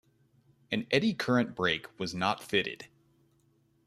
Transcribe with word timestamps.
An 0.71 0.87
eddy 0.89 1.13
current 1.13 1.53
brake 1.53 1.99
was 1.99 2.15
not 2.15 2.41
fitted. 2.41 2.87